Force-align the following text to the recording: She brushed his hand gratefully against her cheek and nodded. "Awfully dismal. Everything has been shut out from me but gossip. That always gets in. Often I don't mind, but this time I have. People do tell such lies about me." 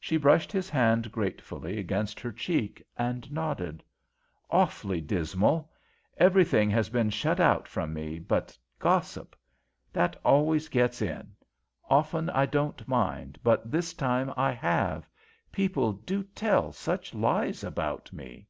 She 0.00 0.16
brushed 0.16 0.52
his 0.52 0.70
hand 0.70 1.12
gratefully 1.12 1.78
against 1.78 2.18
her 2.18 2.32
cheek 2.32 2.82
and 2.96 3.30
nodded. 3.30 3.84
"Awfully 4.48 5.02
dismal. 5.02 5.70
Everything 6.16 6.70
has 6.70 6.88
been 6.88 7.10
shut 7.10 7.38
out 7.38 7.68
from 7.68 7.92
me 7.92 8.18
but 8.18 8.56
gossip. 8.78 9.36
That 9.92 10.18
always 10.24 10.70
gets 10.70 11.02
in. 11.02 11.32
Often 11.90 12.30
I 12.30 12.46
don't 12.46 12.88
mind, 12.88 13.38
but 13.44 13.70
this 13.70 13.92
time 13.92 14.32
I 14.34 14.52
have. 14.52 15.06
People 15.52 15.92
do 15.92 16.22
tell 16.22 16.72
such 16.72 17.12
lies 17.12 17.62
about 17.62 18.14
me." 18.14 18.46